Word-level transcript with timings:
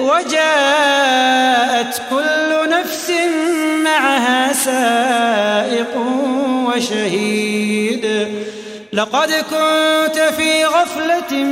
وجاءت 0.00 2.02
كل 2.10 2.70
نفس 2.70 3.12
معها 3.84 4.52
سائق 4.52 5.96
وشهيد. 6.66 8.28
لقد 8.92 9.32
كنت 9.32 10.18
في 10.36 10.64
غفلة 10.64 11.44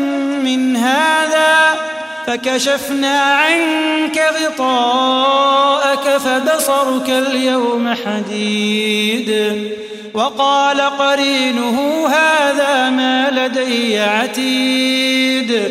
من 0.44 0.76
هذا 0.76 1.74
فكشفنا 2.26 3.20
عنك 3.20 4.22
غطاءك 4.42 6.18
فبصرك 6.18 7.10
اليوم 7.10 7.94
حديد. 7.94 9.58
وقال 10.14 10.80
قرينه 10.80 12.08
هذا 12.08 12.90
ما 12.90 13.30
لدي 13.30 13.98
عتيد. 13.98 15.70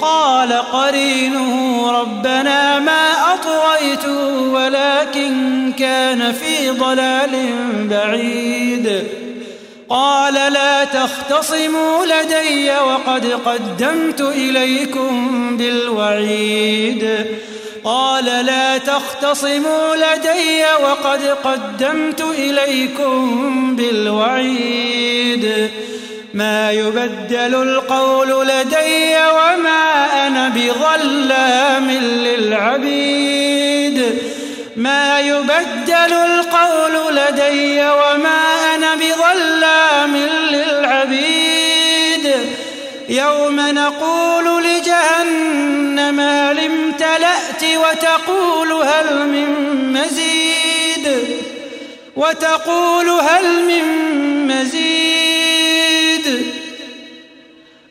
قال 0.00 0.52
قرينه 0.52 1.90
ربنا 2.00 2.78
ما 2.78 3.34
أطغيته 3.34 4.38
ولكن 4.38 5.72
كان 5.78 6.32
في 6.32 6.70
ضلال 6.70 7.30
بعيد. 7.90 9.04
قال 9.88 10.34
لا 10.34 10.84
تختصموا 10.84 12.06
لدي 12.06 12.70
وقد 12.70 13.26
قدمت 13.44 14.20
إليكم 14.20 15.56
بالوعيد. 15.56 17.26
قال 17.84 18.24
لا 18.24 18.78
تختصموا 18.78 19.96
لدي 19.96 20.64
وقد 20.82 21.36
قدمت 21.44 22.20
إليكم 22.20 23.76
بالوعيد. 23.76 25.70
ما 26.34 26.72
يبدل 26.72 27.54
القول 27.62 28.48
لدي 28.48 29.16
وما 29.16 30.06
أنا 30.26 30.48
بظلام 30.48 31.90
للعبيد. 31.90 34.04
ما 34.76 35.20
يبدل 35.20 36.12
القول 36.12 37.16
لدي 37.16 37.80
وما 37.80 38.74
أنا 38.74 38.94
بظلام 38.94 40.16
للعبيد. 40.50 42.34
يوم 43.08 43.60
نقول 43.60 44.64
لجهنم 44.64 46.20
هل 46.20 46.60
امتلأت 46.60 47.64
وتقول 47.64 48.72
هل 48.72 49.28
من 49.28 49.48
مزيد؟ 49.92 51.38
وتقول 52.16 53.08
هل 53.08 53.64
من 53.64 53.84
مزيد؟ 54.46 55.17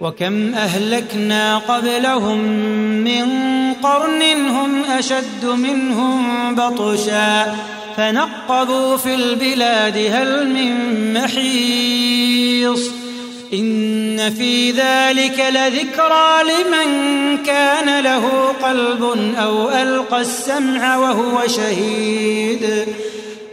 وكم 0.00 0.54
أهلكنا 0.54 1.58
قبلهم 1.58 2.38
من 3.04 3.26
قرن 3.82 4.22
هم 4.48 4.84
أشد 4.84 5.44
منهم 5.44 6.54
بطشا 6.54 7.56
فنقبوا 7.96 8.96
في 8.96 9.14
البلاد 9.14 9.96
هل 9.96 10.48
من 10.48 10.74
محيص 11.14 12.90
إن 13.52 14.30
في 14.30 14.70
ذلك 14.70 15.46
لذكرى 15.50 16.42
لمن 16.42 16.88
كان 17.46 18.04
له 18.04 18.54
قلب 18.62 19.02
أو 19.38 19.70
ألقى 19.70 20.20
السمع 20.20 20.96
وهو 20.96 21.46
شهيد 21.46 22.86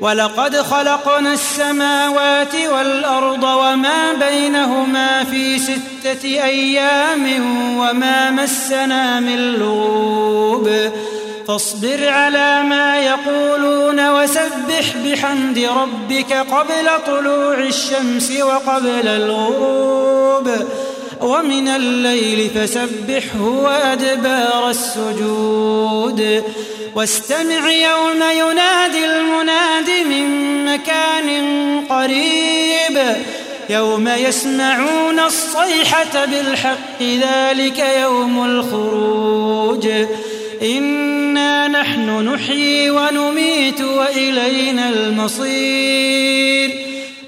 ولقد 0.01 0.55
خلقنا 0.55 1.33
السماوات 1.33 2.55
والأرض 2.73 3.43
وما 3.43 4.13
بينهما 4.13 5.23
في 5.23 5.59
أيام 6.25 7.25
وما 7.77 8.31
مسنا 8.31 9.19
من 9.19 9.54
لغوب. 9.54 10.69
فاصبر 11.48 12.09
على 12.09 12.63
ما 12.63 12.98
يقولون 13.01 14.09
وسبح 14.09 14.98
بحمد 15.06 15.69
ربك 15.77 16.33
قبل 16.33 16.89
طلوع 17.07 17.54
الشمس 17.54 18.31
وقبل 18.42 19.07
الغروب. 19.07 20.51
ومن 21.21 21.68
الليل 21.68 22.50
فسبحه 22.50 23.42
وأدبار 23.42 24.69
السجود. 24.69 26.44
واستمع 26.95 27.71
يوم 27.71 28.24
ينادي 28.38 29.06
المناد 29.06 29.89
من 30.10 30.27
مكان 30.65 31.27
قريب. 31.89 32.46
يوم 33.69 34.07
يسمعون 34.07 35.19
الصيحة 35.19 36.25
بالحق 36.25 37.01
ذلك 37.01 37.79
يوم 38.01 38.45
الخروج. 38.45 39.87
إنا 40.61 41.67
نحن 41.67 42.29
نحيي 42.29 42.89
ونميت 42.89 43.81
وإلينا 43.81 44.89
المصير. 44.89 46.69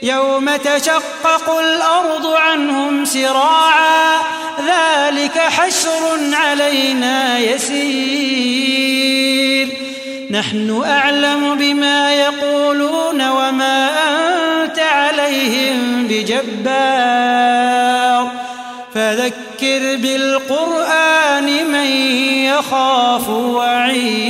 يوم 0.03 0.55
تشقق 0.55 1.57
الأرض 1.59 2.25
عنهم 2.25 3.05
سراعا 3.05 4.19
ذلك 4.59 5.39
حشر 5.39 6.19
علينا 6.33 7.39
يسير. 7.39 8.79
نحن 10.31 10.83
أعلم 10.85 11.55
بما 11.55 12.13
يقولون 12.13 13.29
وما 13.29 13.89
أنت 13.89 14.79
عليهم 14.79 15.78
بجبار 16.19 18.09
فذكر 18.93 19.95
بالقرآن 19.95 21.71
من 21.71 21.85
يخاف 22.45 23.29
وعيد. 23.29 24.29